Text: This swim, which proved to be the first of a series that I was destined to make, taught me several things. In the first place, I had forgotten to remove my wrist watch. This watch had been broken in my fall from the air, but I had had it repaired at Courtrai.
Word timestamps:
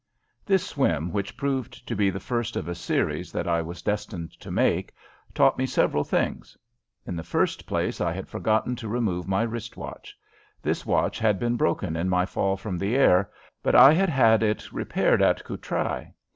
This 0.47 0.65
swim, 0.65 1.11
which 1.11 1.37
proved 1.37 1.85
to 1.87 1.95
be 1.95 2.09
the 2.09 2.19
first 2.19 2.55
of 2.55 2.67
a 2.67 2.73
series 2.73 3.31
that 3.31 3.47
I 3.47 3.61
was 3.61 3.83
destined 3.83 4.31
to 4.39 4.49
make, 4.49 4.95
taught 5.35 5.59
me 5.59 5.67
several 5.67 6.03
things. 6.03 6.57
In 7.05 7.15
the 7.15 7.21
first 7.21 7.67
place, 7.67 8.01
I 8.01 8.11
had 8.11 8.27
forgotten 8.27 8.75
to 8.77 8.87
remove 8.87 9.27
my 9.27 9.43
wrist 9.43 9.77
watch. 9.77 10.17
This 10.59 10.87
watch 10.87 11.19
had 11.19 11.37
been 11.37 11.55
broken 11.55 11.95
in 11.95 12.09
my 12.09 12.25
fall 12.25 12.57
from 12.57 12.79
the 12.79 12.95
air, 12.95 13.29
but 13.61 13.75
I 13.75 13.93
had 13.93 14.09
had 14.09 14.41
it 14.41 14.71
repaired 14.73 15.21
at 15.21 15.43
Courtrai. 15.45 16.11